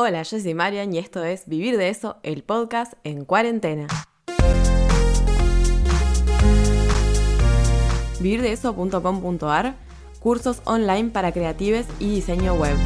[0.00, 3.88] Hola, yo soy Marian y esto es Vivir de eso, el podcast en cuarentena.
[8.20, 9.74] vivirdeeso.com.ar
[10.20, 12.76] Cursos online para creatives y diseño web.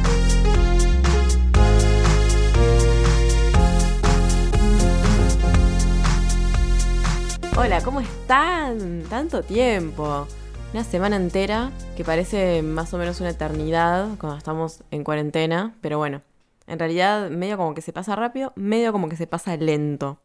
[7.55, 9.03] Hola, ¿cómo están?
[9.07, 10.25] Tanto tiempo.
[10.73, 15.99] Una semana entera que parece más o menos una eternidad cuando estamos en cuarentena, pero
[15.99, 16.23] bueno,
[16.67, 20.19] en realidad, medio como que se pasa rápido, medio como que se pasa lento.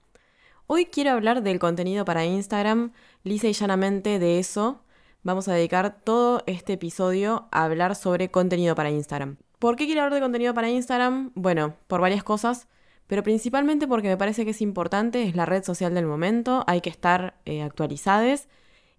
[0.66, 2.92] Hoy quiero hablar del contenido para Instagram,
[3.24, 4.84] lisa y llanamente de eso.
[5.22, 9.38] Vamos a dedicar todo este episodio a hablar sobre contenido para Instagram.
[9.58, 11.32] ¿Por qué quiero hablar de contenido para Instagram?
[11.34, 12.68] Bueno, por varias cosas,
[13.06, 16.82] pero principalmente porque me parece que es importante, es la red social del momento, hay
[16.82, 18.46] que estar eh, actualizados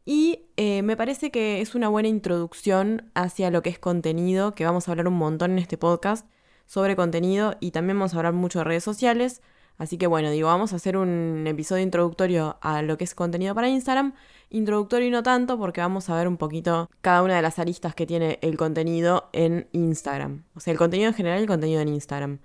[0.06, 4.66] y eh, me parece que es una buena introducción hacia lo que es contenido, que
[4.66, 6.26] vamos a hablar un montón en este podcast
[6.70, 9.42] sobre contenido y también vamos a hablar mucho de redes sociales.
[9.80, 13.56] Así que bueno, digo, vamos a hacer un episodio introductorio a lo que es contenido
[13.56, 14.14] para Instagram.
[14.52, 17.96] Introductorio y no tanto porque vamos a ver un poquito cada una de las aristas
[17.96, 20.44] que tiene el contenido en Instagram.
[20.54, 22.38] O sea, el contenido en general y el contenido en Instagram.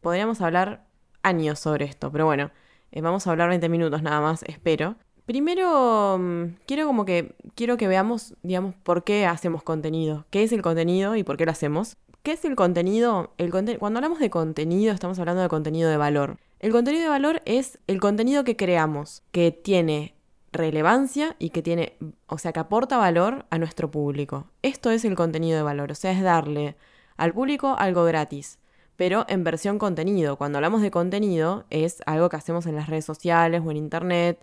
[0.00, 0.86] Podríamos hablar
[1.24, 2.52] años sobre esto, pero bueno,
[2.92, 4.94] eh, vamos a hablar 20 minutos nada más, espero.
[5.26, 10.52] Primero, mm, quiero como que quiero que veamos, digamos, por qué hacemos contenido, qué es
[10.52, 11.96] el contenido y por qué lo hacemos.
[12.22, 13.32] ¿Qué es el contenido?
[13.80, 16.38] Cuando hablamos de contenido, estamos hablando de contenido de valor.
[16.60, 20.14] El contenido de valor es el contenido que creamos, que tiene
[20.52, 21.96] relevancia y que tiene,
[22.28, 24.46] o sea, que aporta valor a nuestro público.
[24.62, 26.76] Esto es el contenido de valor, o sea, es darle
[27.16, 28.60] al público algo gratis,
[28.94, 30.36] pero en versión contenido.
[30.36, 34.38] Cuando hablamos de contenido, es algo que hacemos en las redes sociales o en internet.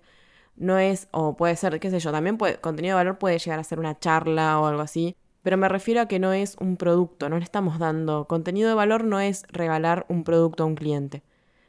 [0.58, 3.60] No es, o puede ser, qué sé yo, también puede, contenido de valor puede llegar
[3.60, 6.78] a ser una charla o algo así, pero me refiero a que no es un
[6.78, 8.26] producto, no le estamos dando.
[8.26, 11.24] Contenido de valor no es regalar un producto a un cliente.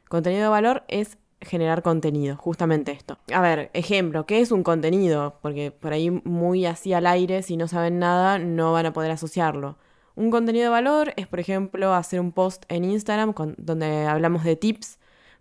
[0.09, 3.17] Contenido de valor es generar contenido, justamente esto.
[3.33, 5.39] A ver, ejemplo, ¿qué es un contenido?
[5.41, 9.11] Porque por ahí muy así al aire, si no saben nada, no van a poder
[9.11, 9.77] asociarlo.
[10.15, 14.55] Un contenido de valor es, por ejemplo, hacer un post en Instagram donde hablamos de
[14.55, 14.99] tips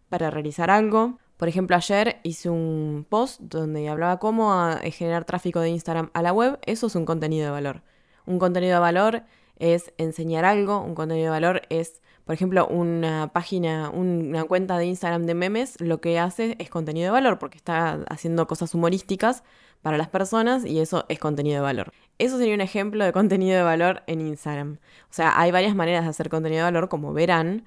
[0.08, 1.18] para realizar algo.
[1.36, 4.54] Por ejemplo, ayer hice un post donde hablaba cómo
[4.92, 6.58] generar tráfico de Instagram a la web.
[6.66, 7.82] Eso es un contenido de valor.
[8.30, 9.24] Un contenido de valor
[9.58, 14.86] es enseñar algo, un contenido de valor es, por ejemplo, una página, una cuenta de
[14.86, 19.42] Instagram de memes, lo que hace es contenido de valor porque está haciendo cosas humorísticas
[19.82, 21.92] para las personas y eso es contenido de valor.
[22.18, 24.78] Eso sería un ejemplo de contenido de valor en Instagram.
[25.10, 27.64] O sea, hay varias maneras de hacer contenido de valor, como verán,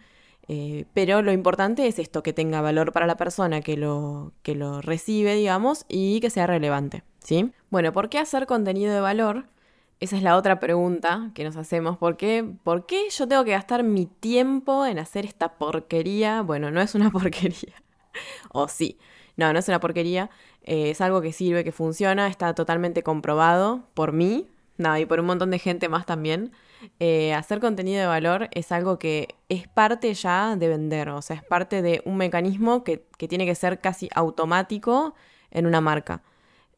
[0.47, 4.55] eh, pero lo importante es esto, que tenga valor para la persona que lo, que
[4.55, 7.51] lo recibe, digamos, y que sea relevante, ¿sí?
[7.69, 9.47] Bueno, ¿por qué hacer contenido de valor?
[10.03, 11.97] Esa es la otra pregunta que nos hacemos.
[11.97, 16.41] ¿Por qué, ¿Por qué yo tengo que gastar mi tiempo en hacer esta porquería?
[16.41, 17.81] Bueno, no es una porquería.
[18.51, 18.99] o sí.
[19.37, 20.29] No, no es una porquería.
[20.63, 25.21] Eh, es algo que sirve, que funciona, está totalmente comprobado por mí, nada, y por
[25.21, 26.51] un montón de gente más también.
[26.99, 31.37] Eh, hacer contenido de valor es algo que es parte ya de vender, o sea,
[31.37, 35.15] es parte de un mecanismo que, que tiene que ser casi automático
[35.49, 36.23] en una marca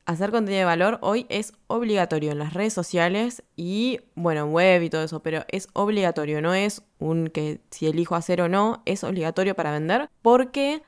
[0.06, 4.84] hacer contenido de valor hoy es obligatorio en las redes sociales y, bueno, en web
[4.84, 8.82] y todo eso, pero es obligatorio, no es un que si elijo hacer o no,
[8.86, 10.84] es obligatorio para vender, porque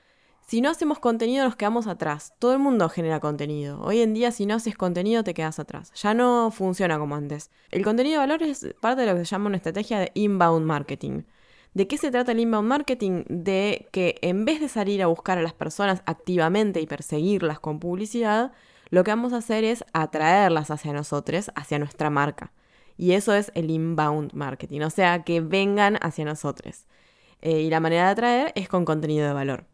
[0.48, 2.34] si no hacemos contenido nos quedamos atrás.
[2.40, 3.82] Todo el mundo genera contenido.
[3.82, 5.92] Hoy en día si no haces contenido te quedas atrás.
[5.96, 7.52] Ya no funciona como antes.
[7.70, 10.66] El contenido de valor es parte de lo que se llama una estrategia de inbound
[10.66, 11.24] marketing.
[11.74, 13.24] ¿De qué se trata el inbound marketing?
[13.28, 17.80] De que en vez de salir a buscar a las personas activamente y perseguirlas con
[17.80, 18.54] publicidad,
[18.90, 22.54] lo que vamos a hacer es atraerlas hacia nosotros, hacia nuestra marca.
[22.98, 26.88] Y eso es el inbound marketing, o sea, que vengan hacia nosotros.
[27.42, 29.66] Eh, y la manera de atraer es con contenido de valor.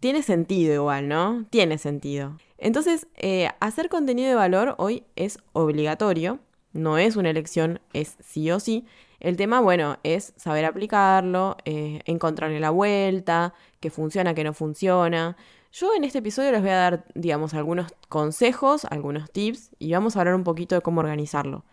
[0.00, 1.46] Tiene sentido igual, ¿no?
[1.50, 2.36] Tiene sentido.
[2.58, 6.40] Entonces, eh, hacer contenido de valor hoy es obligatorio,
[6.72, 8.86] no es una elección, es sí o sí.
[9.20, 15.36] El tema, bueno, es saber aplicarlo, eh, encontrarle la vuelta, que funciona, que no funciona.
[15.80, 20.16] Yo en este episodio les voy a dar, digamos, algunos consejos, algunos tips y vamos
[20.16, 21.64] a hablar un poquito de cómo organizarlo.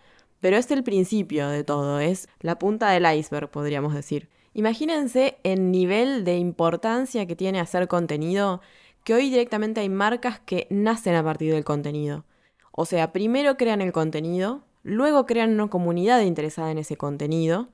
[0.42, 4.30] Pero es el principio de todo, es la punta del iceberg, podríamos decir.
[4.54, 8.62] Imagínense el nivel de importancia que tiene hacer contenido,
[9.04, 12.26] que hoy directamente hay marcas que nacen a partir del contenido.
[12.72, 17.70] O sea, primero crean el contenido, luego crean una comunidad interesada en ese contenido,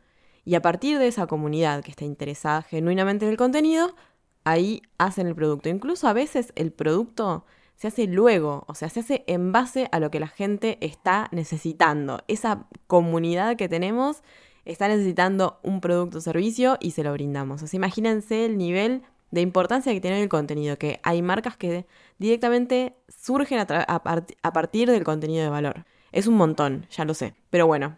[0.45, 3.93] y a partir de esa comunidad que está interesada genuinamente en el contenido,
[4.43, 5.69] ahí hacen el producto.
[5.69, 7.45] Incluso a veces el producto
[7.75, 11.29] se hace luego, o sea, se hace en base a lo que la gente está
[11.31, 12.21] necesitando.
[12.27, 14.21] Esa comunidad que tenemos
[14.65, 17.63] está necesitando un producto o servicio y se lo brindamos.
[17.63, 19.01] O sea, imagínense el nivel
[19.31, 21.87] de importancia que tiene el contenido, que hay marcas que
[22.19, 25.85] directamente surgen a, a, partir del contenido de valor.
[26.11, 27.33] Es un montón, ya lo sé.
[27.49, 27.97] Pero bueno,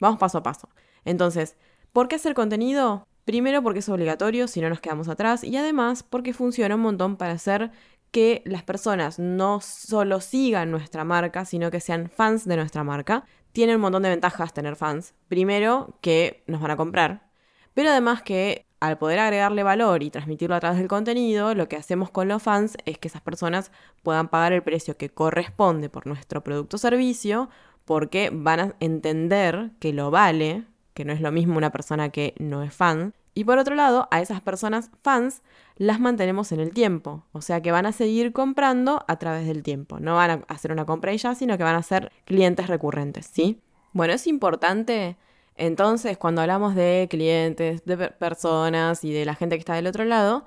[0.00, 0.68] vamos paso a paso.
[1.04, 1.56] Entonces,
[1.92, 3.06] ¿por qué hacer contenido?
[3.28, 7.18] Primero porque es obligatorio, si no nos quedamos atrás, y además porque funciona un montón
[7.18, 7.70] para hacer
[8.10, 13.26] que las personas no solo sigan nuestra marca, sino que sean fans de nuestra marca.
[13.52, 15.12] Tiene un montón de ventajas tener fans.
[15.28, 17.28] Primero, que nos van a comprar,
[17.74, 21.76] pero además que al poder agregarle valor y transmitirlo a través del contenido, lo que
[21.76, 23.72] hacemos con los fans es que esas personas
[24.02, 27.50] puedan pagar el precio que corresponde por nuestro producto o servicio,
[27.84, 30.64] porque van a entender que lo vale,
[30.98, 33.14] que no es lo mismo una persona que no es fan.
[33.34, 35.42] Y por otro lado, a esas personas fans
[35.76, 39.62] las mantenemos en el tiempo, o sea que van a seguir comprando a través del
[39.62, 40.00] tiempo.
[40.00, 43.30] No van a hacer una compra y ya, sino que van a ser clientes recurrentes,
[43.32, 43.60] ¿sí?
[43.92, 45.16] Bueno, es importante
[45.58, 50.04] entonces, cuando hablamos de clientes, de personas y de la gente que está del otro
[50.04, 50.44] lado,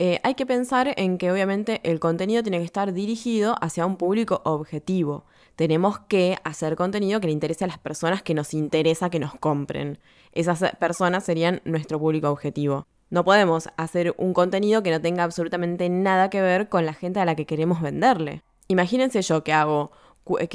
[0.00, 3.96] eh, hay que pensar en que obviamente el contenido tiene que estar dirigido hacia un
[3.96, 5.24] público objetivo.
[5.58, 9.34] Tenemos que hacer contenido que le interese a las personas que nos interesa que nos
[9.34, 9.98] compren.
[10.30, 12.86] Esas personas serían nuestro público objetivo.
[13.10, 17.18] No podemos hacer un contenido que no tenga absolutamente nada que ver con la gente
[17.18, 18.44] a la que queremos venderle.
[18.68, 19.90] Imagínense yo que hago,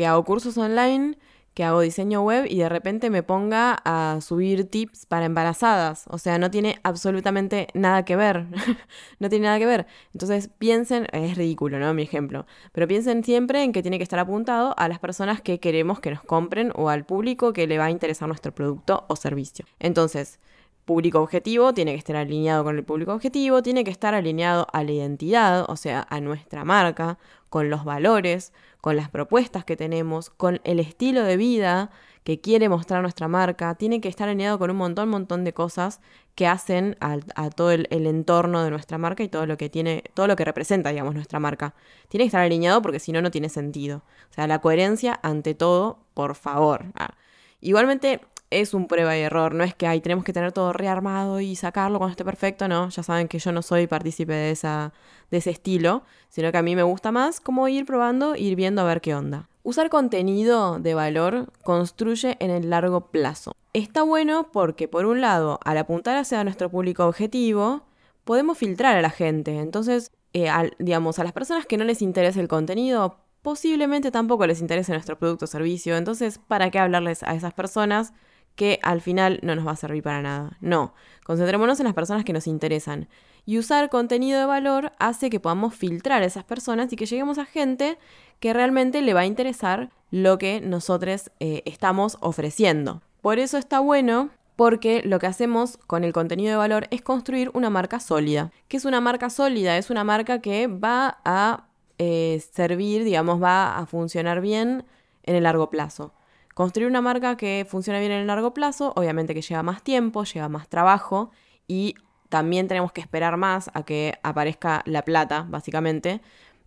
[0.06, 1.18] hago cursos online
[1.54, 6.06] que hago diseño web y de repente me ponga a subir tips para embarazadas.
[6.10, 8.48] O sea, no tiene absolutamente nada que ver.
[9.20, 9.86] no tiene nada que ver.
[10.14, 11.94] Entonces piensen, es ridículo, ¿no?
[11.94, 12.46] Mi ejemplo.
[12.72, 16.12] Pero piensen siempre en que tiene que estar apuntado a las personas que queremos que
[16.12, 19.66] nos compren o al público que le va a interesar nuestro producto o servicio.
[19.80, 20.40] Entonces,
[20.86, 24.84] público objetivo tiene que estar alineado con el público objetivo, tiene que estar alineado a
[24.84, 27.18] la identidad, o sea, a nuestra marca,
[27.54, 28.52] con los valores,
[28.82, 31.92] con las propuestas que tenemos, con el estilo de vida
[32.24, 36.02] que quiere mostrar nuestra marca, tiene que estar alineado con un montón, montón de cosas
[36.34, 37.20] que hacen a,
[37.52, 40.90] todo el, entorno de nuestra marca y todo lo que tiene, todo lo que representa,
[40.90, 41.76] digamos, nuestra marca.
[42.08, 43.98] Tiene que estar alineado porque si no, no tiene sentido.
[44.32, 46.86] O sea, la coherencia ante todo, por favor.
[46.96, 47.14] Ah.
[47.62, 48.20] Igualmente,
[48.62, 51.56] es un prueba y error, no es que ahí tenemos que tener todo rearmado y
[51.56, 54.94] sacarlo cuando esté perfecto, no, ya saben que yo no soy partícipe de, esa,
[55.32, 58.82] de ese estilo, sino que a mí me gusta más como ir probando, ir viendo
[58.82, 59.50] a ver qué onda.
[59.64, 63.54] Usar contenido de valor construye en el largo plazo.
[63.72, 67.84] Está bueno porque por un lado, al apuntar hacia nuestro público objetivo,
[68.24, 72.40] podemos filtrar a la gente, entonces, eh, digamos, a las personas que no les interesa
[72.40, 77.36] el contenido, posiblemente tampoco les interese nuestro producto o servicio, entonces, ¿para qué hablarles a
[77.36, 78.14] esas personas?
[78.56, 80.58] Que al final no nos va a servir para nada.
[80.62, 80.94] No,
[81.26, 83.08] concentrémonos en las personas que nos interesan.
[83.46, 87.38] Y usar contenido de valor hace que podamos filtrar a esas personas y que lleguemos
[87.38, 87.98] a gente
[88.40, 93.02] que realmente le va a interesar lo que nosotros eh, estamos ofreciendo.
[93.22, 97.50] Por eso está bueno porque lo que hacemos con el contenido de valor es construir
[97.54, 98.52] una marca sólida.
[98.68, 99.78] ¿Qué es una marca sólida?
[99.78, 101.66] Es una marca que va a
[101.98, 104.86] eh, servir, digamos, va a funcionar bien
[105.24, 106.14] en el largo plazo.
[106.54, 110.24] Construir una marca que funcione bien en el largo plazo, obviamente que lleva más tiempo,
[110.24, 111.32] lleva más trabajo
[111.68, 111.96] y
[112.30, 116.22] también tenemos que esperar más a que aparezca la plata, básicamente.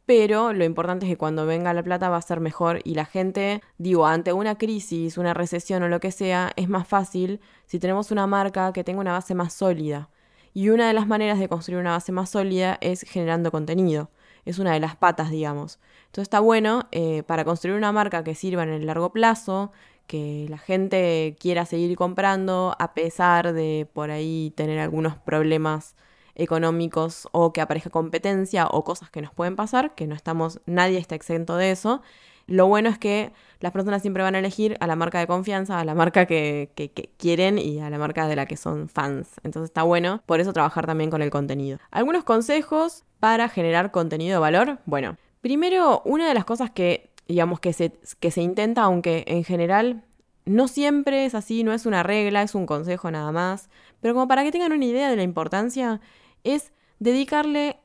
[0.04, 3.04] Pero lo importante es que cuando venga la plata va a ser mejor y la
[3.04, 7.78] gente, digo, ante una crisis, una recesión o lo que sea, es más fácil si
[7.78, 10.10] tenemos una marca que tenga una base más sólida.
[10.54, 14.10] Y una de las maneras de construir una base más sólida es generando contenido
[14.46, 15.78] es una de las patas, digamos.
[16.16, 19.70] Entonces está bueno eh, para construir una marca que sirva en el largo plazo,
[20.06, 25.94] que la gente quiera seguir comprando a pesar de por ahí tener algunos problemas
[26.34, 30.96] económicos o que aparezca competencia o cosas que nos pueden pasar, que no estamos, nadie
[30.96, 32.00] está exento de eso.
[32.46, 35.80] Lo bueno es que las personas siempre van a elegir a la marca de confianza,
[35.80, 36.70] a la marca que,
[37.18, 39.32] quieren y a la marca de la que son fans.
[39.42, 41.78] Entonces está bueno, por eso trabajar también con el contenido.
[41.90, 44.78] Algunos consejos para generar contenido de valor.
[44.86, 49.44] Bueno, primero, una de las cosas que, digamos, que se, que se intenta, aunque en
[49.44, 50.02] general
[50.44, 54.26] no siempre es así, no es una regla, es un consejo nada más, pero como
[54.26, 56.00] para que tengan una idea de la importancia,
[56.42, 57.78] es dedicarle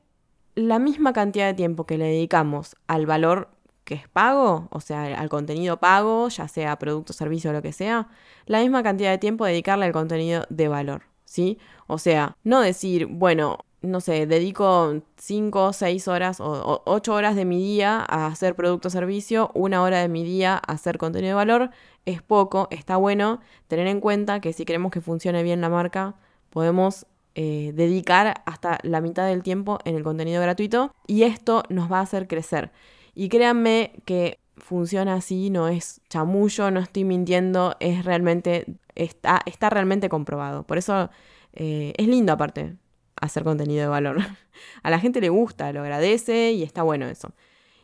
[0.56, 3.50] la misma cantidad de tiempo que le dedicamos al valor
[3.84, 7.74] que es pago, o sea, al contenido pago, ya sea producto, servicio o lo que
[7.74, 8.08] sea,
[8.48, 11.60] la misma cantidad de tiempo dedicarle al contenido de valor, ¿sí?
[11.86, 17.46] O sea, no decir, bueno, no sé, dedico 5, 6 horas o 8 horas de
[17.46, 21.30] mi día a hacer producto o servicio, una hora de mi día a hacer contenido
[21.30, 21.72] de valor,
[22.06, 26.16] es poco, está bueno tener en cuenta que si queremos que funcione bien la marca,
[26.52, 31.92] podemos eh, dedicar hasta la mitad del tiempo en el contenido gratuito y esto nos
[31.92, 32.72] va a hacer crecer.
[33.16, 39.70] Y créanme que funciona así, no es chamullo, no estoy mintiendo, es realmente, está, está
[39.72, 40.64] realmente comprobado.
[40.64, 41.10] Por eso
[41.54, 42.76] eh, es lindo aparte
[43.22, 44.18] hacer contenido de valor.
[44.84, 47.32] a la gente le gusta, lo agradece y está bueno eso.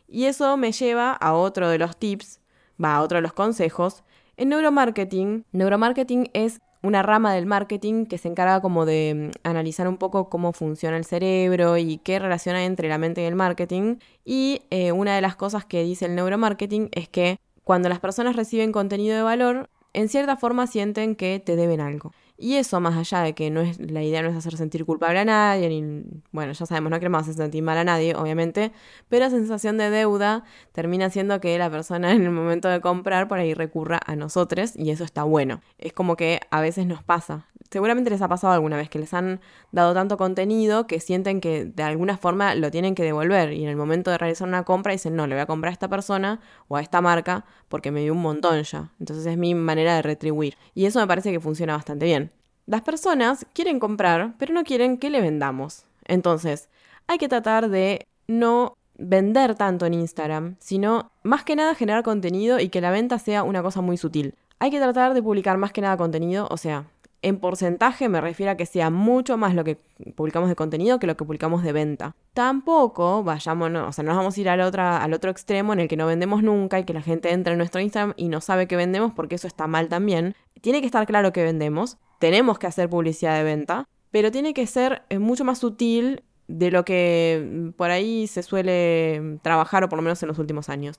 [0.06, 2.40] Y eso me lleva a otro de los tips,
[2.82, 4.04] va a otro de los consejos.
[4.36, 9.88] En neuromarketing, neuromarketing es una rama del marketing que se encarga como de mm, analizar
[9.88, 13.34] un poco cómo funciona el cerebro y qué relación hay entre la mente y el
[13.34, 13.96] marketing.
[14.24, 18.36] Y eh, una de las cosas que dice el neuromarketing es que cuando las personas
[18.36, 22.12] reciben contenido de valor, en cierta forma sienten que te deben algo.
[22.40, 25.18] Y eso, más allá de que no es, la idea no es hacer sentir culpable
[25.18, 28.70] a nadie, ni, bueno, ya sabemos, no queremos hacer sentir mal a nadie, obviamente,
[29.08, 33.26] pero la sensación de deuda termina siendo que la persona en el momento de comprar
[33.26, 35.62] por ahí recurra a nosotros y eso está bueno.
[35.78, 39.12] Es como que a veces nos pasa seguramente les ha pasado alguna vez que les
[39.14, 39.40] han
[39.72, 43.68] dado tanto contenido que sienten que de alguna forma lo tienen que devolver y en
[43.68, 46.40] el momento de realizar una compra dicen, no, le voy a comprar a esta persona
[46.68, 48.92] o a esta marca porque me dio un montón ya.
[48.98, 50.56] Entonces es mi manera de retribuir.
[50.74, 52.32] Y eso me parece que funciona bastante bien.
[52.66, 55.84] Las personas quieren comprar, pero no quieren que le vendamos.
[56.04, 56.68] Entonces,
[57.06, 62.58] hay que tratar de no vender tanto en Instagram, sino más que nada generar contenido
[62.60, 64.34] y que la venta sea una cosa muy sutil.
[64.58, 66.86] Hay que tratar de publicar más que nada contenido, o sea,
[67.22, 69.78] en porcentaje me refiero a que sea mucho más lo que
[70.14, 72.14] publicamos de contenido que lo que publicamos de venta.
[72.34, 75.88] Tampoco vayamos, o sea, no nos vamos a ir al, al otro extremo en el
[75.88, 78.68] que no vendemos nunca y que la gente entre en nuestro Instagram y no sabe
[78.68, 80.34] que vendemos porque eso está mal también.
[80.60, 84.66] Tiene que estar claro que vendemos, tenemos que hacer publicidad de venta, pero tiene que
[84.66, 89.88] ser eh, mucho más sutil de lo que mm, por ahí se suele trabajar o
[89.88, 90.96] por lo menos en los últimos años.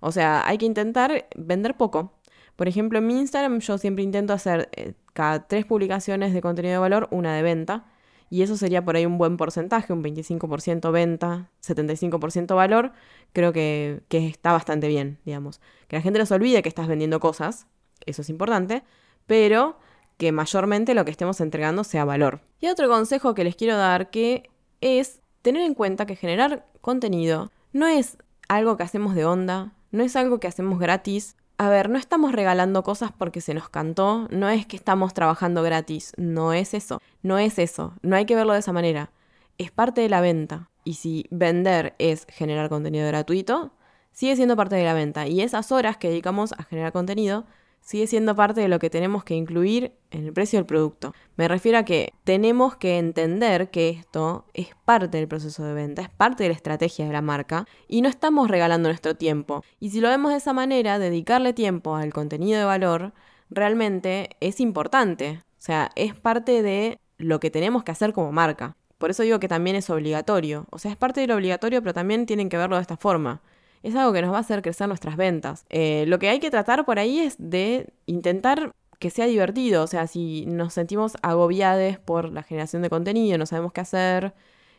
[0.00, 2.12] O sea, hay que intentar vender poco.
[2.56, 6.74] Por ejemplo, en mi Instagram yo siempre intento hacer eh, cada tres publicaciones de contenido
[6.74, 7.86] de valor, una de venta.
[8.30, 12.92] Y eso sería por ahí un buen porcentaje, un 25% venta, 75% valor.
[13.34, 15.60] Creo que, que está bastante bien, digamos.
[15.86, 17.66] Que la gente no se olvide que estás vendiendo cosas,
[18.06, 18.84] eso es importante,
[19.26, 19.78] pero
[20.16, 22.40] que mayormente lo que estemos entregando sea valor.
[22.60, 27.50] Y otro consejo que les quiero dar que es tener en cuenta que generar contenido
[27.72, 28.18] no es
[28.48, 32.32] algo que hacemos de onda, no es algo que hacemos gratis, a ver, no estamos
[32.32, 37.00] regalando cosas porque se nos cantó, no es que estamos trabajando gratis, no es eso,
[37.22, 39.12] no es eso, no hay que verlo de esa manera.
[39.58, 40.70] Es parte de la venta.
[40.82, 43.72] Y si vender es generar contenido gratuito,
[44.10, 45.28] sigue siendo parte de la venta.
[45.28, 47.46] Y esas horas que dedicamos a generar contenido
[47.82, 51.12] sigue siendo parte de lo que tenemos que incluir en el precio del producto.
[51.36, 56.02] Me refiero a que tenemos que entender que esto es parte del proceso de venta,
[56.02, 59.62] es parte de la estrategia de la marca y no estamos regalando nuestro tiempo.
[59.80, 63.12] Y si lo vemos de esa manera, dedicarle tiempo al contenido de valor
[63.50, 65.42] realmente es importante.
[65.58, 68.76] O sea, es parte de lo que tenemos que hacer como marca.
[68.98, 70.66] Por eso digo que también es obligatorio.
[70.70, 73.42] O sea, es parte de lo obligatorio, pero también tienen que verlo de esta forma
[73.82, 75.64] es algo que nos va a hacer crecer nuestras ventas.
[75.68, 79.86] Eh, lo que hay que tratar por ahí es de intentar que sea divertido, o
[79.88, 84.32] sea, si nos sentimos agobiados por la generación de contenido, no sabemos qué hacer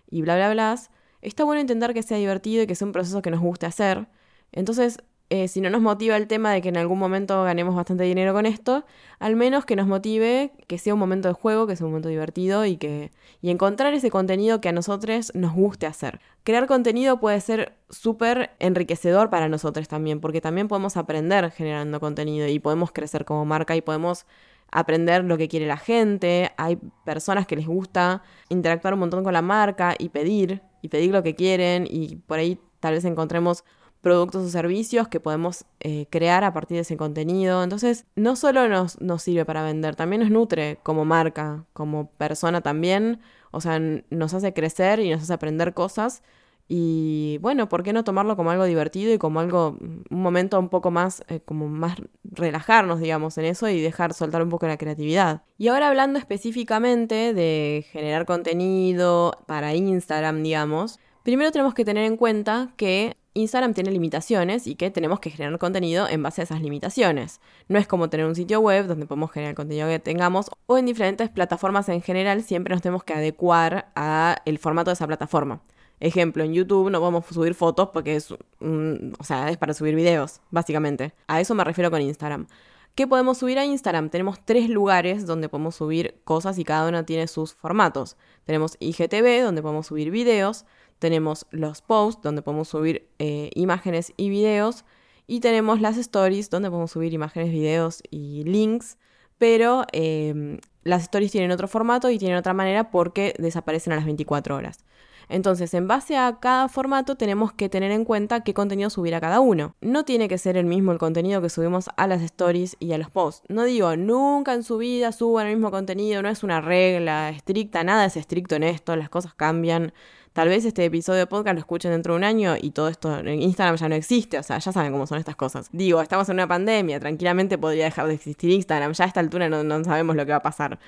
[0.10, 0.80] y bla, bla, bla,
[1.22, 4.08] está bueno intentar que sea divertido y que sea un proceso que nos guste hacer.
[4.54, 5.00] Entonces,
[5.34, 8.34] eh, si no nos motiva el tema de que en algún momento ganemos bastante dinero
[8.34, 8.86] con esto,
[9.18, 12.08] al menos que nos motive que sea un momento de juego, que sea un momento
[12.08, 13.12] divertido y que
[13.42, 16.20] y encontrar ese contenido que a nosotros nos guste hacer.
[16.44, 22.48] Crear contenido puede ser súper enriquecedor para nosotros también, porque también podemos aprender generando contenido
[22.48, 24.28] y podemos crecer como marca y podemos
[24.72, 26.52] aprender lo que quiere la gente.
[26.58, 31.10] Hay personas que les gusta interactuar un montón con la marca y pedir, y pedir
[31.10, 33.64] lo que quieren y por ahí tal vez encontremos
[34.04, 37.64] productos o servicios que podemos eh, crear a partir de ese contenido.
[37.64, 42.60] Entonces, no solo nos, nos sirve para vender, también nos nutre como marca, como persona
[42.60, 43.22] también.
[43.52, 43.80] O sea,
[44.10, 46.22] nos hace crecer y nos hace aprender cosas.
[46.68, 50.68] Y bueno, ¿por qué no tomarlo como algo divertido y como algo, un momento un
[50.68, 54.78] poco más, eh, como más relajarnos, digamos, en eso y dejar soltar un poco la
[54.78, 55.44] creatividad?
[55.58, 62.18] Y ahora hablando específicamente de generar contenido para Instagram, digamos, primero tenemos que tener en
[62.18, 66.62] cuenta que Instagram tiene limitaciones y que tenemos que generar contenido en base a esas
[66.62, 67.42] limitaciones.
[67.68, 70.78] No es como tener un sitio web donde podemos generar el contenido que tengamos o
[70.78, 75.08] en diferentes plataformas en general siempre nos tenemos que adecuar a el formato de esa
[75.08, 75.62] plataforma.
[76.00, 80.42] Ejemplo, en YouTube no podemos subir fotos porque es, o sea, es para subir videos,
[80.52, 81.14] básicamente.
[81.28, 82.48] A eso me refiero con Instagram.
[82.96, 84.10] ¿Qué podemos subir a Instagram?
[84.10, 88.18] Tenemos tres lugares donde podemos subir cosas y cada uno tiene sus formatos.
[88.44, 90.66] Tenemos IGTV, donde podemos subir videos
[91.04, 94.86] tenemos los posts donde podemos subir eh, imágenes y videos
[95.28, 98.98] y tenemos las stories donde podemos subir imágenes, videos y links,
[99.38, 104.06] pero em, las stories tienen otro formato y tienen otra manera porque desaparecen a las
[104.06, 104.86] 24 horas.
[105.28, 109.20] Entonces, en base a cada formato tenemos que tener en cuenta qué contenido subir a
[109.20, 109.76] cada uno.
[109.82, 112.98] No tiene que ser el mismo el contenido que subimos a las stories y a
[112.98, 113.44] los posts.
[113.50, 117.84] No digo, nunca en su vida suban el mismo contenido, no es una regla estricta,
[117.84, 119.94] nada es estricto en esto, las cosas cambian.
[120.34, 123.16] Tal vez este episodio de podcast lo escuchen dentro de un año y todo esto
[123.20, 125.70] en Instagram ya no existe, o sea, ya saben cómo son estas cosas.
[125.72, 129.48] Digo, estamos en una pandemia, tranquilamente podría dejar de existir Instagram, ya a esta altura
[129.48, 130.80] no, sabemos lo que va a pasar.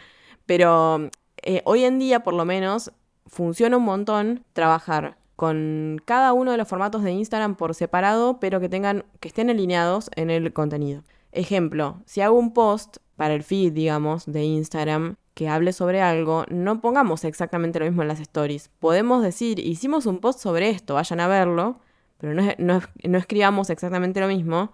[0.48, 1.12] Pero
[1.44, 2.92] eh, hoy en día, por lo menos,
[3.28, 8.60] funciona un montón trabajar con cada uno de los formatos de Instagram por separado, pero
[8.60, 11.04] que tengan que estén alineados en el contenido.
[11.32, 16.46] Ejemplo, si hago un post para el feed, digamos, de Instagram que hable sobre algo,
[16.50, 18.70] no pongamos exactamente lo mismo en las stories.
[18.80, 21.82] Podemos decir, hicimos un post sobre esto, vayan a verlo,
[22.18, 24.72] pero no, no, no escribamos exactamente lo mismo,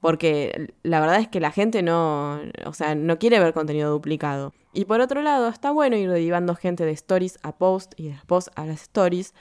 [0.00, 4.54] porque la verdad es que la gente no, o sea, no quiere ver contenido duplicado.
[4.72, 8.18] Y por otro lado, está bueno ir derivando gente de stories a post y de
[8.26, 9.34] post a las stories,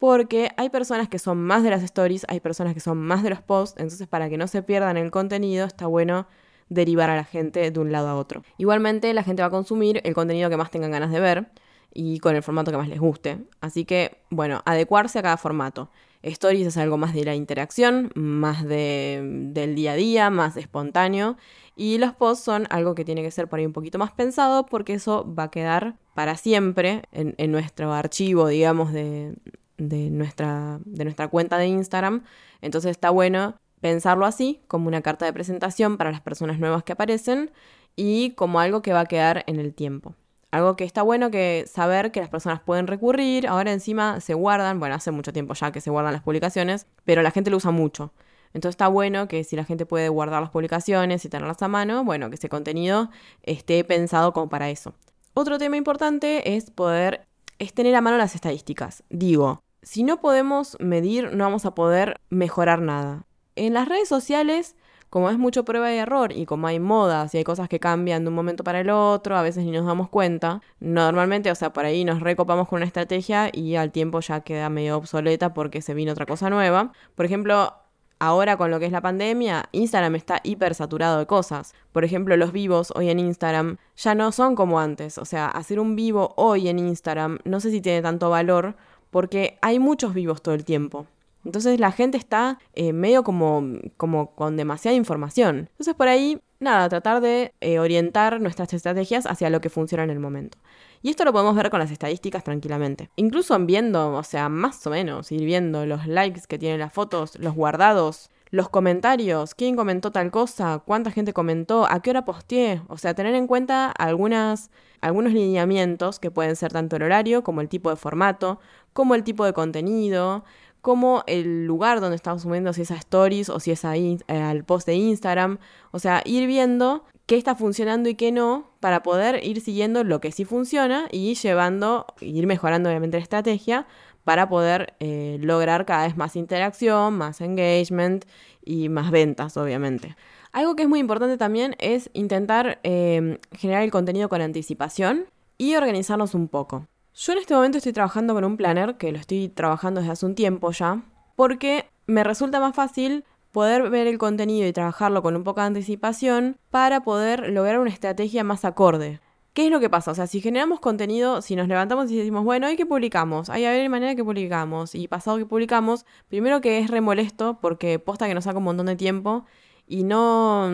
[0.00, 3.30] porque hay personas que son más de las stories, hay personas que son más de
[3.30, 6.26] los posts, entonces para que no se pierdan el contenido, está bueno
[6.68, 8.42] derivar a la gente de un lado a otro.
[8.58, 11.48] Igualmente, la gente va a consumir el contenido que más tengan ganas de ver
[11.92, 13.38] y con el formato que más les guste.
[13.60, 15.90] Así que, bueno, adecuarse a cada formato.
[16.22, 19.20] Stories es algo más de la interacción, más de,
[19.52, 21.36] del día a día, más espontáneo.
[21.76, 24.66] Y los posts son algo que tiene que ser por ahí un poquito más pensado
[24.66, 29.36] porque eso va a quedar para siempre en, nuestro archivo, digamos, de,
[29.78, 32.24] nuestra, de nuestra cuenta de Instagram.
[32.60, 36.92] Entonces está bueno pensarlo así, como una carta de presentación para las personas nuevas que
[36.92, 37.50] aparecen
[37.96, 40.14] y como algo que va a quedar en el tiempo.
[40.50, 44.80] Algo que está bueno que saber que las personas pueden recurrir, ahora encima se guardan,
[44.80, 47.70] bueno, hace mucho tiempo ya que se guardan las publicaciones, pero la gente lo usa
[47.70, 48.12] mucho.
[48.54, 52.02] Entonces está bueno que si la gente puede guardar las publicaciones y tenerlas a mano,
[52.02, 53.10] bueno, que ese contenido
[53.42, 54.94] esté pensado como para eso.
[55.34, 57.26] Otro tema importante es poder,
[57.74, 59.04] tener a mano las estadísticas.
[59.10, 63.26] Digo, si no podemos medir, no vamos a poder mejorar nada.
[63.58, 64.74] En las redes sociales
[65.10, 68.24] como es mucho prueba y error y como hay modas y hay cosas que cambian
[68.24, 70.60] de un momento para el otro, a veces ni nos damos cuenta.
[70.80, 74.68] Normalmente, o sea, por ahí nos recopamos con una estrategia y al tiempo ya queda
[74.68, 76.92] medio obsoleta porque se vino otra cosa nueva.
[77.14, 77.72] Por ejemplo,
[78.18, 81.74] ahora con lo que es la pandemia, Instagram está hiper saturado de cosas.
[81.92, 85.16] Por ejemplo, los vivos hoy en Instagram ya no son como antes.
[85.16, 88.76] O sea, hacer un vivo hoy en Instagram no sé si tiene tanto valor
[89.10, 91.06] porque hay muchos vivos todo el tiempo.
[91.48, 93.62] Entonces la gente está eh, medio como,
[93.96, 95.70] como con demasiada información.
[95.70, 100.10] Entonces por ahí, nada, tratar de eh, orientar nuestras estrategias hacia lo que funciona en
[100.10, 100.58] el momento.
[101.00, 103.08] Y esto lo podemos ver con las estadísticas tranquilamente.
[103.16, 107.38] Incluso viendo, o sea, más o menos, ir viendo los likes que tienen las fotos,
[107.38, 112.82] los guardados, los comentarios, quién comentó tal cosa, cuánta gente comentó, a qué hora posteé.
[112.88, 117.62] O sea, tener en cuenta algunas, algunos lineamientos que pueden ser tanto el horario como
[117.62, 118.60] el tipo de formato,
[118.92, 120.44] como el tipo de contenido,
[120.80, 124.64] como el lugar donde estamos subiendo, si es a stories o si es eh, al
[124.64, 125.58] post de Instagram.
[125.90, 130.20] O sea, ir viendo qué está funcionando y qué no para poder ir siguiendo lo
[130.20, 133.86] que sí funciona y llevando, ir mejorando obviamente la estrategia
[134.24, 138.24] para poder eh, lograr cada vez más interacción, más engagement
[138.64, 140.16] y más ventas, obviamente.
[140.52, 145.26] Algo que es muy importante también es intentar eh, generar el contenido con anticipación
[145.58, 146.86] y organizarnos un poco.
[147.20, 150.24] Yo en este momento estoy trabajando con un planner, que lo estoy trabajando desde hace
[150.24, 151.02] un tiempo ya,
[151.34, 155.66] porque me resulta más fácil poder ver el contenido y trabajarlo con un poco de
[155.66, 159.18] anticipación para poder lograr una estrategia más acorde.
[159.52, 160.12] ¿Qué es lo que pasa?
[160.12, 163.64] O sea, si generamos contenido, si nos levantamos y decimos, bueno, hoy que publicamos, hay
[163.64, 168.28] a ver manera que publicamos y pasado que publicamos, primero que es remolesto porque posta
[168.28, 169.44] que nos saca un montón de tiempo
[169.88, 170.70] y no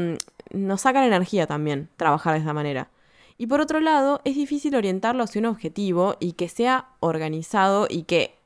[0.50, 2.90] nos saca la energía también trabajar de esa manera.
[3.36, 8.04] Y por otro lado, es difícil orientarlo hacia un objetivo y que sea organizado y
[8.04, 8.36] que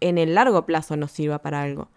[0.00, 1.88] en el largo plazo nos sirva para algo.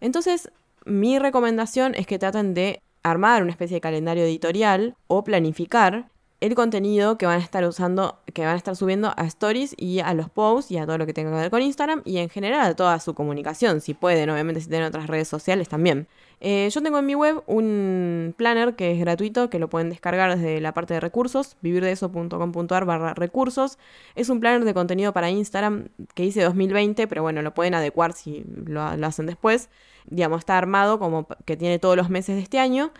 [0.00, 0.50] Entonces,
[0.84, 6.10] mi recomendación es que traten de armar una especie de calendario editorial o planificar
[6.44, 10.00] el contenido que van a estar usando, que van a estar subiendo a stories y
[10.00, 12.28] a los posts y a todo lo que tenga que ver con Instagram y en
[12.28, 16.06] general a toda su comunicación, si pueden, obviamente si tienen otras redes sociales también.
[16.40, 20.36] Eh, yo tengo en mi web un planner que es gratuito, que lo pueden descargar
[20.36, 23.78] desde la parte de recursos, vivirdeeso.com.ar barra recursos.
[24.14, 28.12] Es un planner de contenido para Instagram que hice 2020, pero bueno, lo pueden adecuar
[28.12, 29.70] si lo, lo hacen después.
[30.04, 32.92] Digamos, está armado como que tiene todos los meses de este año.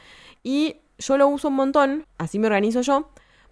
[0.42, 3.10] Y yo lo uso un montón, así me organizo yo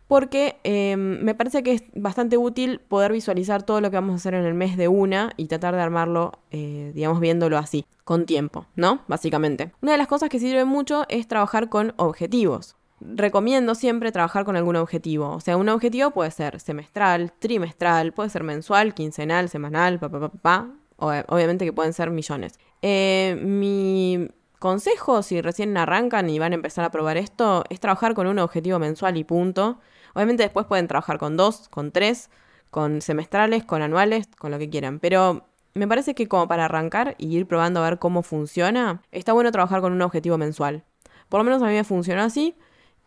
[0.08, 4.16] porque em, me parece que es bastante útil poder visualizar todo lo que vamos a
[4.16, 8.26] hacer en el mes de una y tratar de armarlo, eh, digamos, viéndolo así, con
[8.26, 9.02] tiempo, ¿no?
[9.08, 9.72] Básicamente.
[9.80, 12.76] Una de las cosas que sirve mucho es trabajar con objetivos.
[13.04, 15.30] recomiendo siempre trabajar con algún objetivo.
[15.30, 20.28] O sea, un objetivo puede ser semestral, trimestral, puede ser mensual, quincenal, semanal, pa, pa,
[20.28, 22.60] pa, Obviamente que pueden ser millones.
[22.80, 24.28] Eh, mi
[24.62, 28.38] consejo, si recién arrancan y van a empezar a probar esto, es trabajar con un
[28.38, 29.80] objetivo mensual y punto.
[30.14, 32.30] Obviamente después pueden trabajar con dos, con tres,
[32.70, 35.00] con semestrales, con anuales, con lo que quieran.
[35.00, 39.32] Pero me parece que como para arrancar y ir probando a ver cómo funciona, está
[39.32, 40.84] bueno trabajar con un objetivo mensual.
[41.28, 42.54] Por lo menos a mí me funcionó así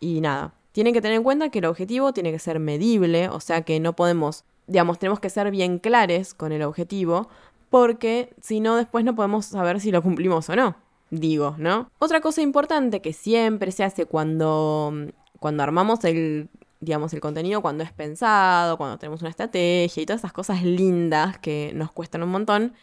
[0.01, 0.53] y nada.
[0.73, 3.79] Tienen que tener en cuenta que el objetivo tiene que ser medible, o sea que
[3.79, 7.29] no podemos, digamos, tenemos que ser bien clares con el objetivo,
[7.69, 10.84] porque si no después no podemos saber si lo cumplimos o no.
[11.11, 11.89] Digo, ¿no?
[11.99, 14.93] Otra cosa importante que siempre se hace cuando,
[15.39, 20.21] cuando armamos el, digamos, el contenido, cuando es pensado, cuando tenemos una estrategia y todas
[20.21, 22.73] esas cosas lindas que nos cuestan un montón,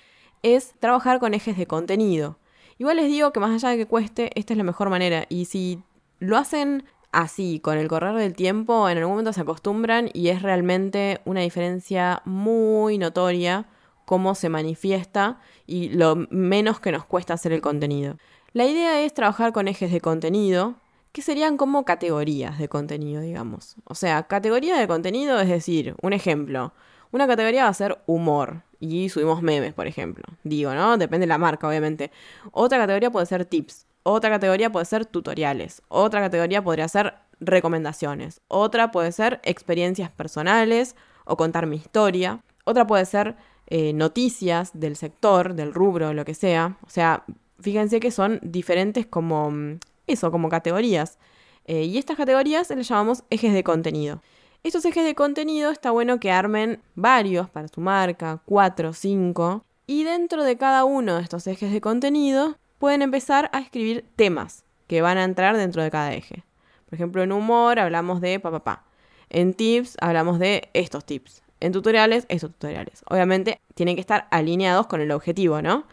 [0.42, 2.38] es trabajar con ejes de contenido.
[2.78, 5.26] Igual les digo que más allá de que cueste, esta es la mejor manera.
[5.28, 5.82] Y si
[6.18, 10.42] lo hacen así, con el correr del tiempo, en algún momento se acostumbran y es
[10.42, 13.66] realmente una diferencia muy notoria
[14.12, 18.18] cómo se manifiesta y lo menos que nos cuesta hacer el contenido.
[18.53, 20.75] La idea es trabajar con ejes de contenido,
[21.12, 23.77] que serían como categorías de contenido, digamos.
[23.85, 26.75] O sea, categoría de contenido es decir, un ejemplo,
[27.11, 30.25] una categoría va a ser humor y subimos memes, por ejemplo.
[30.44, 30.98] Digo, ¿no?
[30.98, 32.11] Depende de la marca, obviamente.
[32.51, 33.87] Otra categoría puede ser tips.
[34.03, 35.81] Otra categoría puede ser tutoriales.
[35.88, 38.42] Otra categoría podría ser recomendaciones.
[38.48, 42.40] Otra puede ser experiencias personales o contar mi historia.
[42.66, 43.37] Otra puede ser
[43.74, 46.76] eh, noticias del sector, del rubro, lo que sea.
[46.87, 47.24] O sea,
[47.58, 51.18] fíjense que son diferentes como mm, eso, como categorías.
[51.64, 54.20] Eh, y estas categorías les llamamos ejes de contenido.
[54.62, 59.64] Estos ejes de contenido está bueno que armen varios para su marca, cuatro, cinco.
[59.87, 64.66] Y dentro de cada uno de estos ejes de contenido pueden empezar a escribir temas
[64.87, 66.44] que van a entrar dentro de cada eje.
[66.90, 68.61] Por ejemplo, en humor hablamos de papá.
[68.62, 68.85] Pa,
[69.30, 71.42] En tips hablamos de estos tips.
[71.62, 73.05] En tutoriales, estos tutoriales.
[73.09, 75.85] Obviamente tienen que estar alineados con el objetivo, ¿no?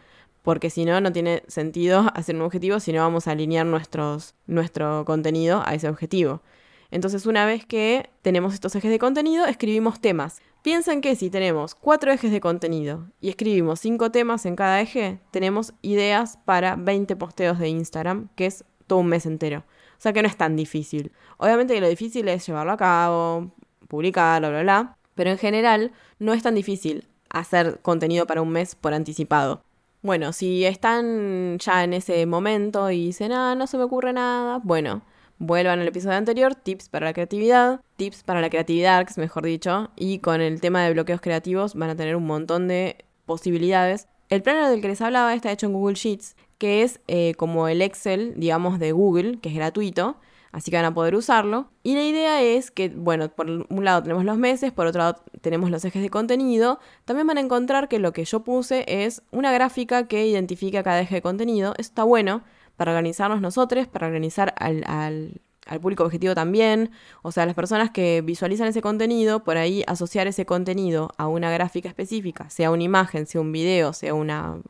[0.42, 4.34] Porque si no, no tiene sentido hacer un objetivo si no vamos a alinear nuestros,
[4.48, 6.42] nuestro contenido a ese objetivo.
[6.90, 10.42] Entonces, una vez que tenemos estos ejes de contenido, escribimos temas.
[10.64, 15.20] Piensan que si tenemos cuatro ejes de contenido y escribimos cinco temas en cada eje,
[15.30, 19.60] tenemos ideas para 20 posteos de Instagram, que es todo un mes entero.
[19.60, 21.12] O sea que no es tan difícil.
[21.38, 23.52] Obviamente que lo difícil es llevarlo a cabo,
[23.88, 24.99] publicarlo, bla, bla, bla.
[25.20, 29.62] Pero en general no es tan difícil hacer contenido para un mes por anticipado.
[30.02, 34.62] Bueno, si están ya en ese momento y dicen, ah, no se me ocurre nada,
[34.64, 35.02] bueno,
[35.38, 40.20] Vuelvan al episodio anterior, tips para la creatividad, tips para la creatividad, mejor dicho, y
[40.20, 44.08] con el tema de bloqueos creativos van a tener un montón de posibilidades.
[44.30, 47.68] El planner del que les hablaba está hecho en Google Sheets, que es eh, como
[47.68, 50.16] el Excel, digamos, de Google, que es gratuito,
[50.52, 51.70] así que van a poder usarlo.
[51.84, 55.24] Y la idea es que, bueno, por un lado tenemos los meses, por otro lado
[55.42, 56.80] tenemos los ejes de contenido.
[57.06, 61.02] También van a encontrar que lo que yo puse es una gráfica que identifica cada
[61.02, 61.74] eje de contenido.
[61.78, 62.44] Eso está bueno
[62.78, 65.42] para organizarnos nosotros, para organizar al, al,
[65.82, 66.90] público objetivo también,
[67.22, 71.52] o sea, las personas que visualizan ese contenido, por ahí asociar ese contenido a una
[71.52, 74.62] gráfica específica, sea una imagen, sea un video, sea una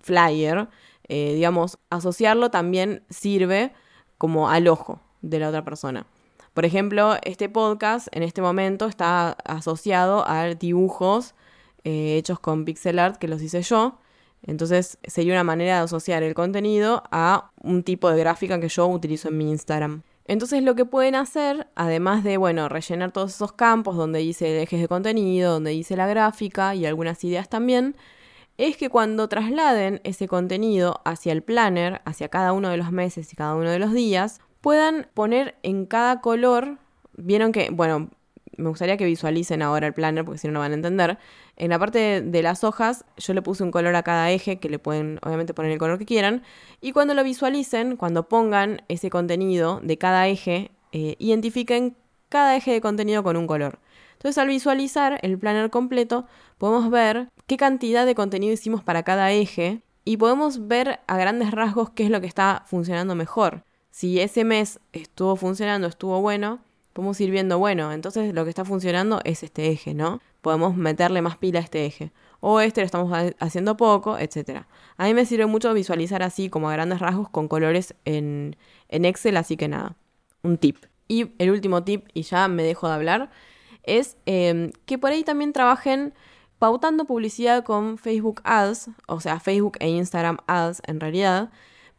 [0.00, 0.68] flyer,
[1.06, 3.72] eh, digamos, asociarlo también sirve
[4.18, 6.06] como al ojo de la otra persona.
[6.54, 11.34] Por ejemplo, este podcast en este momento está asociado a dibujos
[11.84, 13.98] eh, hechos con pixel art que los hice yo.
[14.42, 18.86] Entonces sería una manera de asociar el contenido a un tipo de gráfica que yo
[18.86, 20.02] utilizo en mi Instagram.
[20.24, 24.80] Entonces lo que pueden hacer, además de, bueno, rellenar todos esos campos donde dice ejes
[24.80, 27.96] de contenido, donde dice la gráfica y algunas ideas también,
[28.56, 33.32] es que cuando trasladen ese contenido hacia el planner, hacia cada uno de los meses
[33.32, 36.78] y cada uno de los días, puedan poner en cada color,
[37.16, 38.10] vieron que, bueno,
[38.60, 41.18] me gustaría que visualicen ahora el planner porque si no no van a entender.
[41.56, 44.68] En la parte de, las hojas yo le puse un color a cada eje que
[44.68, 46.42] le pueden obviamente poner el color que quieran.
[46.80, 51.96] Y cuando lo visualicen, cuando pongan ese contenido de cada eje, eh, identifiquen
[52.28, 53.78] cada eje de contenido con un color.
[54.12, 56.26] Entonces al visualizar el planner completo
[56.58, 61.50] podemos ver qué cantidad de contenido hicimos para cada eje y podemos ver a grandes
[61.50, 63.64] rasgos qué es lo que está funcionando mejor.
[63.90, 66.60] Si ese mes estuvo funcionando, estuvo bueno,
[66.92, 70.20] podemos ir viendo, bueno, entonces lo que está funcionando es este eje, ¿no?
[70.42, 72.12] Podemos meterle más pila a este eje.
[72.40, 74.64] O este lo estamos haciendo poco, etc.
[74.96, 78.56] A mí me sirve mucho visualizar así como a grandes rasgos con colores en,
[78.88, 79.96] Excel, así que nada,
[80.42, 80.76] un tip.
[81.06, 83.30] Y el último tip, y ya me dejo de hablar,
[83.82, 86.14] es em, que por ahí también trabajen
[86.58, 91.50] pautando publicidad con Facebook Ads, o sea, Facebook e Instagram Ads en realidad,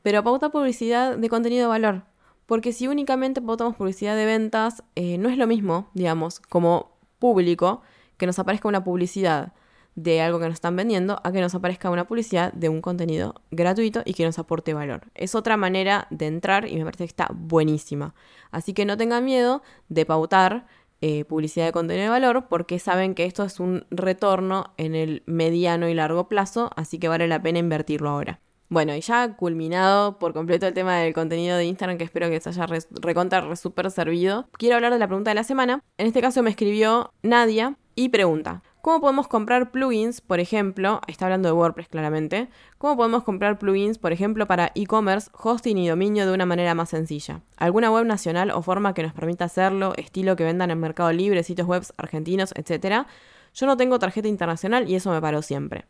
[0.02, 2.04] pero pauta publicidad de contenido de valor.
[2.48, 7.82] porque si únicamente pautamos publicidad de ventas, eh, no es lo mismo, digamos, como público,
[8.18, 9.54] que nos aparezca una publicidad
[9.96, 13.36] de algo que nos están vendiendo a que nos aparezca una publicidad de un contenido
[13.52, 15.12] gratuito y que nos aporte valor.
[15.16, 18.16] Es otra manera de entrar y me parece que está buenísima.
[18.52, 20.66] Así que no tengan miedo de pautar
[21.02, 25.24] eh, publicidad de contenido de valor porque saben que esto es un retorno en el
[25.26, 28.40] mediano y largo plazo, así que vale la pena invertirlo ahora.
[28.72, 32.40] Bueno, y ya culminado por completo el tema del contenido de Instagram, que espero que
[32.40, 32.68] se haya
[33.02, 35.84] recontra re super servido, quiero hablar de la pregunta de la semana.
[35.98, 41.02] En este caso me escribió Nadia y pregunta, ¿Cómo podemos comprar plugins, por ejemplo?
[41.08, 42.48] Está hablando de WordPress claramente.
[42.78, 46.90] ¿Cómo podemos comprar plugins, por ejemplo, para e-commerce, hosting y dominio de una manera más
[46.90, 47.42] sencilla?
[47.58, 51.44] ¿Alguna web nacional o forma que nos permita hacerlo, estilo que vendan en Mercado Libre,
[51.44, 53.06] sitios web argentinos, etcétera?
[53.54, 55.86] Yo no tengo tarjeta internacional y eso me paró siempre.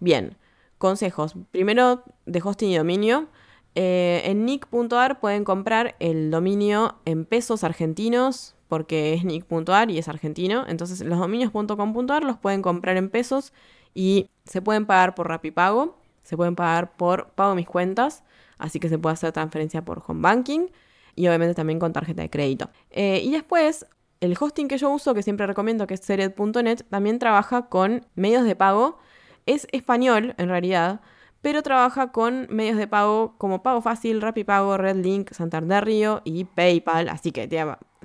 [0.00, 0.36] Bien,
[0.82, 1.36] consejos.
[1.52, 3.28] Primero, de hosting y dominio.
[3.76, 10.08] Eh, en nick.ar pueden comprar el dominio en pesos argentinos, porque es nick.ar y es
[10.08, 10.64] argentino.
[10.66, 13.52] Entonces los dominios.com.ar los pueden comprar en pesos
[13.94, 18.24] y se pueden pagar por Rapipago, se pueden pagar por pago mis cuentas,
[18.58, 20.66] así que se puede hacer transferencia por home banking
[21.14, 22.70] y obviamente también con tarjeta de crédito.
[22.90, 23.86] Eh, y después,
[24.20, 28.44] el hosting que yo uso, que siempre recomiendo, que es sered.net, también trabaja con medios
[28.44, 28.98] de pago.
[29.46, 31.00] Es español en realidad,
[31.40, 37.08] pero trabaja con medios de pago como Pago Fácil, Rapipago, Redlink, Santander Río y PayPal,
[37.08, 37.48] así que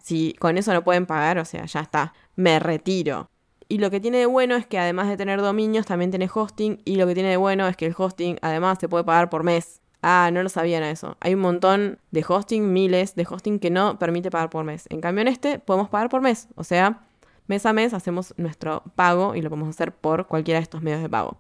[0.02, 3.30] si con eso no pueden pagar, o sea, ya está, me retiro.
[3.70, 6.82] Y lo que tiene de bueno es que además de tener dominios, también tiene hosting.
[6.86, 9.44] Y lo que tiene de bueno es que el hosting además se puede pagar por
[9.44, 9.82] mes.
[10.02, 11.18] Ah, no lo sabían eso.
[11.20, 14.86] Hay un montón de hosting, miles de hosting que no permite pagar por mes.
[14.90, 16.48] En cambio en este podemos pagar por mes.
[16.56, 17.07] O sea,
[17.48, 21.02] mes a mes hacemos nuestro pago y lo podemos hacer por cualquiera de estos medios
[21.02, 21.38] de pago.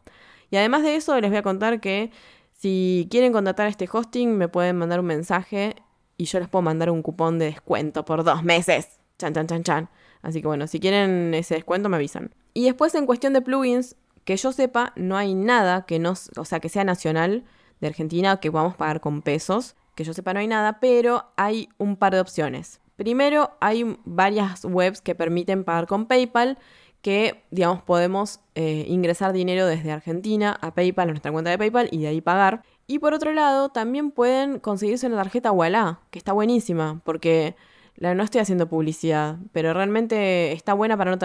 [0.50, 2.12] Y además de eso les voy a contar que
[2.54, 5.76] si quieren contratar este hosting me pueden mandar un mensaje
[6.18, 9.00] y yo les puedo mandar un cupón de descuento por dos meses.
[9.18, 9.90] Chan, chan, chan, chan.
[10.22, 12.34] Así que bueno, si quieren ese descuento me avisan.
[12.54, 16.46] Y después en cuestión de plugins, que yo sepa, no hay nada que no, o
[16.46, 17.46] sea, que sea nacional
[17.80, 19.76] de Argentina que podamos pagar con pesos.
[19.96, 22.82] Que yo sepa no hay nada, pero hay un par de opciones.
[22.98, 26.58] Primero, hay varias webs que permiten pagar con PayPal
[27.02, 31.88] que, digamos, podemos eh, ingresar dinero desde Argentina a PayPal, a nuestra cuenta de PayPal,
[31.92, 32.64] y de ahí pagar.
[32.88, 37.56] Y por otro lado, también pueden conseguirse una tarjeta Walla, que está buenísima, porque
[37.96, 41.18] la, no estoy haciendo publicidad, pero realmente está buena para no,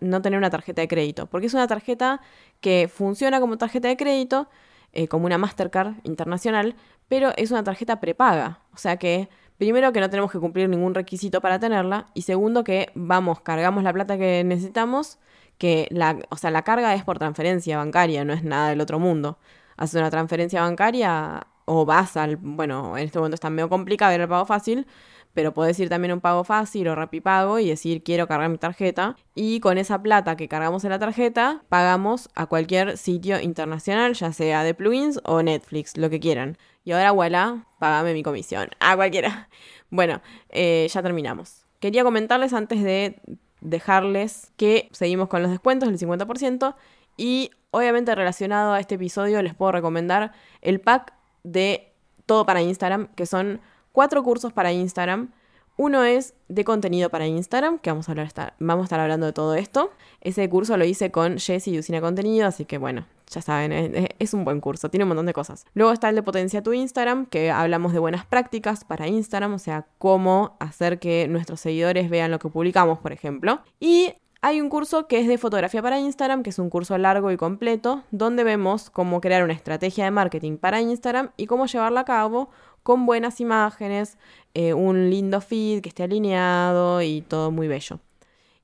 [0.00, 2.20] no tener una tarjeta de crédito, porque es una tarjeta
[2.60, 4.48] que funciona como tarjeta de crédito,
[4.92, 6.74] eh, como una Mastercard internacional,
[7.08, 8.60] pero es una tarjeta prepaga.
[8.72, 12.64] O sea que, primero, que no tenemos que cumplir ningún requisito para tenerla, y segundo,
[12.64, 15.18] que vamos, cargamos la plata que necesitamos,
[15.58, 18.98] que la, o sea, la carga es por transferencia bancaria, no es nada del otro
[18.98, 19.38] mundo.
[19.76, 24.22] Haces una transferencia bancaria o vas al, bueno, en este momento está medio complicado ver
[24.22, 24.86] el pago fácil,
[25.34, 28.58] pero puedes ir también a un pago fácil o rapipago y decir quiero cargar mi
[28.58, 34.14] tarjeta y con esa plata que cargamos en la tarjeta pagamos a cualquier sitio internacional,
[34.14, 36.56] ya sea de plugins o Netflix, lo que quieran.
[36.84, 38.70] Y ahora, voilà, pagame mi comisión.
[38.80, 39.48] A cualquiera.
[39.90, 41.64] Bueno, eh, ya terminamos.
[41.80, 43.20] Quería comentarles antes de
[43.60, 46.74] dejarles que seguimos con los descuentos del 50%
[47.16, 51.12] y obviamente relacionado a este episodio les puedo recomendar el pack
[51.42, 51.92] de
[52.26, 53.60] todo para Instagram, que son
[53.92, 55.32] cuatro cursos para Instagram.
[55.78, 59.92] Uno es de contenido para Instagram, que vamos a, hablar, estar hablando de todo esto.
[60.20, 64.08] Ese curso lo hice con Jessie y Usina Contenido, así que bueno, ya saben, es,
[64.18, 65.66] es, un buen curso, tiene un montón de cosas.
[65.74, 69.60] Luego está el de Potencia tu Instagram, que hablamos de buenas prácticas para Instagram, o
[69.60, 73.60] sea, cómo hacer que nuestros seguidores vean lo que publicamos, por ejemplo.
[73.78, 77.32] Y hay un curso que es de fotografía para Instagram, que es un curso largo
[77.32, 82.00] y completo, donde vemos cómo crear una estrategia de marketing para Instagram y cómo llevarla
[82.00, 82.48] a cabo
[82.88, 84.16] con buenas imágenes,
[84.54, 88.00] eh, un lindo feed que esté alineado y todo muy bello.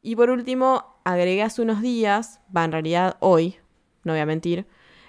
[0.01, 3.57] Y por último, agregué hace unos días, va en realidad hoy,
[4.03, 4.67] no voy a mentir,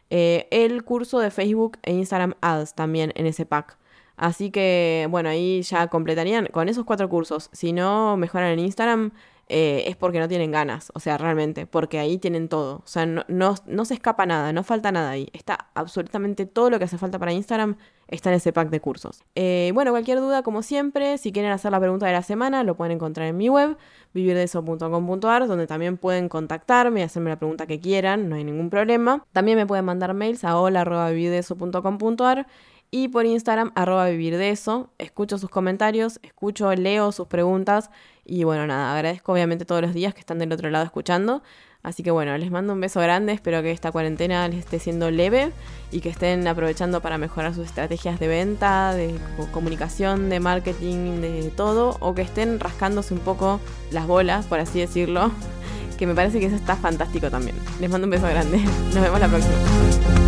[0.10, 3.78] eh, el curso de Facebook e Instagram Ads también en ese pack.
[4.18, 7.50] Así que, bueno, ahí ya completarían con esos cuatro cursos.
[7.54, 9.14] Si no mejoran en Instagram,
[9.48, 13.06] eh, es porque no tienen ganas, o sea, realmente, porque ahí tienen todo, o sea,
[13.06, 16.98] no, no, se escapa nada, no falta nada ahí, está absolutamente todo lo que hace
[16.98, 17.78] falta para Instagram,
[18.08, 19.24] está en ese pack de cursos.
[19.36, 22.76] Eh, bueno, cualquier duda, como siempre, si quieren hacer la pregunta de la semana, lo
[22.76, 23.78] pueden encontrar en mi web,
[24.16, 29.26] vivirdeso.com.ar, donde también pueden contactarme y hacerme la pregunta que quieran, no hay ningún problema.
[29.32, 32.48] También me pueden mandar mails a hola.vivirdeso.com.ar
[32.92, 34.90] y por Instagram arroba vivir de eso.
[34.98, 37.90] Escucho sus comentarios, escucho, leo sus preguntas
[38.24, 41.44] y bueno, nada, agradezco obviamente todos los días que están del otro lado escuchando.
[41.86, 45.12] Así que bueno, les mando un beso grande, espero que esta cuarentena les esté siendo
[45.12, 45.52] leve
[45.92, 49.14] y que estén aprovechando para mejorar sus estrategias de venta, de
[49.52, 53.60] comunicación, de marketing, de todo, o que estén rascándose un poco
[53.92, 55.32] las bolas, por así decirlo,
[56.00, 57.56] que me parece que eso está fantástico también.
[57.80, 58.58] Les mando un beso grande,
[58.92, 60.25] nos vemos la próxima.